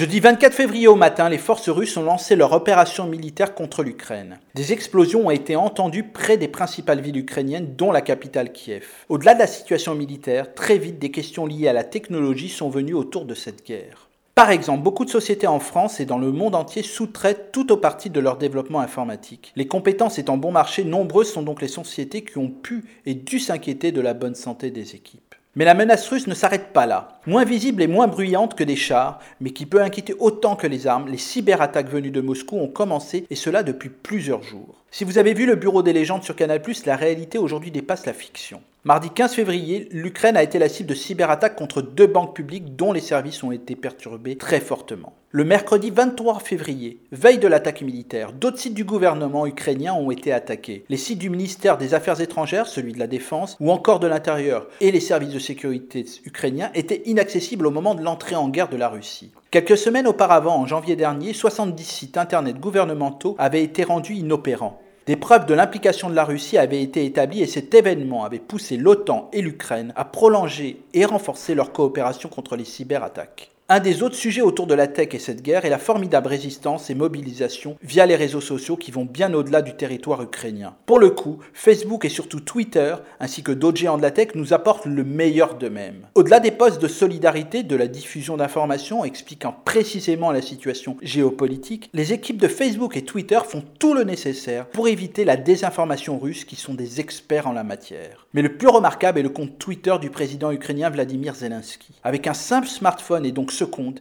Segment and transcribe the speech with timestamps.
[0.00, 4.38] Jeudi 24 février au matin, les forces russes ont lancé leur opération militaire contre l'Ukraine.
[4.54, 8.86] Des explosions ont été entendues près des principales villes ukrainiennes, dont la capitale Kiev.
[9.10, 12.94] Au-delà de la situation militaire, très vite des questions liées à la technologie sont venues
[12.94, 14.08] autour de cette guerre.
[14.34, 17.76] Par exemple, beaucoup de sociétés en France et dans le monde entier sous-traitent tout au
[17.76, 19.52] parti de leur développement informatique.
[19.54, 23.38] Les compétences étant bon marché, nombreuses sont donc les sociétés qui ont pu et dû
[23.38, 25.34] s'inquiéter de la bonne santé des équipes.
[25.56, 27.20] Mais la menace russe ne s'arrête pas là.
[27.26, 30.86] Moins visible et moins bruyante que des chars, mais qui peut inquiéter autant que les
[30.86, 34.84] armes, les cyberattaques venues de Moscou ont commencé, et cela depuis plusieurs jours.
[34.92, 38.12] Si vous avez vu le Bureau des légendes sur Canal+, la réalité aujourd'hui dépasse la
[38.12, 38.62] fiction.
[38.84, 42.94] Mardi 15 février, l'Ukraine a été la cible de cyberattaques contre deux banques publiques dont
[42.94, 45.12] les services ont été perturbés très fortement.
[45.32, 50.32] Le mercredi 23 février, veille de l'attaque militaire, d'autres sites du gouvernement ukrainien ont été
[50.32, 50.86] attaqués.
[50.88, 54.66] Les sites du ministère des Affaires étrangères, celui de la Défense, ou encore de l'Intérieur
[54.80, 58.78] et les services de sécurité ukrainiens étaient inaccessibles au moment de l'entrée en guerre de
[58.78, 59.30] la Russie.
[59.50, 64.80] Quelques semaines auparavant, en janvier dernier, 70 sites internet gouvernementaux avaient été rendus inopérants.
[65.10, 68.76] Des preuves de l'implication de la Russie avaient été établies et cet événement avait poussé
[68.76, 73.50] l'OTAN et l'Ukraine à prolonger et renforcer leur coopération contre les cyberattaques.
[73.72, 76.90] Un des autres sujets autour de la tech et cette guerre est la formidable résistance
[76.90, 80.74] et mobilisation via les réseaux sociaux qui vont bien au-delà du territoire ukrainien.
[80.86, 84.52] Pour le coup, Facebook et surtout Twitter, ainsi que d'autres géants de la tech, nous
[84.52, 86.08] apportent le meilleur d'eux-mêmes.
[86.16, 92.12] Au-delà des postes de solidarité, de la diffusion d'informations expliquant précisément la situation géopolitique, les
[92.12, 96.56] équipes de Facebook et Twitter font tout le nécessaire pour éviter la désinformation russe qui
[96.56, 98.26] sont des experts en la matière.
[98.34, 101.94] Mais le plus remarquable est le compte Twitter du président ukrainien Vladimir Zelensky.
[102.02, 103.52] Avec un simple smartphone et donc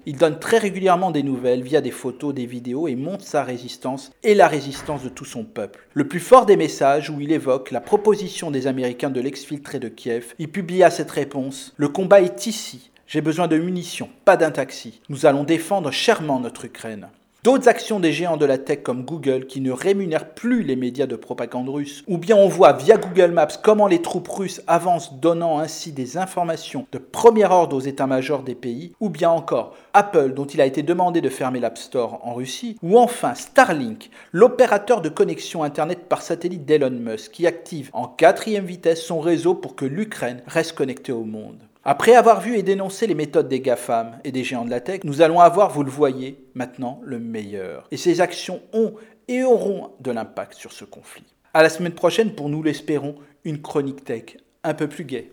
[0.06, 4.12] il donne très régulièrement des nouvelles via des photos, des vidéos et montre sa résistance
[4.24, 5.88] et la résistance de tout son peuple.
[5.94, 9.90] Le plus fort des messages où il évoque la proposition des Américains de l'exfiltrer de
[9.90, 12.92] Kiev, il publia cette réponse Le combat est ici.
[13.08, 15.02] J'ai besoin de munitions, pas d'un taxi.
[15.10, 17.10] Nous allons défendre chèrement notre Ukraine.
[17.42, 21.08] D'autres actions des géants de la tech comme Google qui ne rémunèrent plus les médias
[21.08, 25.14] de propagande russe, ou bien on voit via Google Maps comment les troupes russes avancent
[25.14, 30.34] donnant ainsi des informations de premier ordre aux états-majors des pays, ou bien encore Apple
[30.34, 35.00] dont il a été demandé de fermer l'App Store en Russie, ou enfin Starlink, l'opérateur
[35.00, 39.78] de connexion Internet par satellite d'Elon Musk qui active en quatrième vitesse son réseau pour
[39.78, 41.60] que l'Ukraine reste connectée au monde.
[41.92, 45.00] Après avoir vu et dénoncé les méthodes des GAFAM et des géants de la tech,
[45.06, 47.88] nous allons avoir, vous le voyez, maintenant le meilleur.
[47.90, 48.94] Et ces actions ont
[49.28, 51.26] et auront de l'impact sur ce conflit.
[51.52, 55.32] À la semaine prochaine pour, nous l'espérons, une chronique tech un peu plus gaie.